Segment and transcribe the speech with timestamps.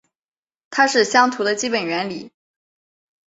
[0.71, 2.31] 它是相图的基本原理。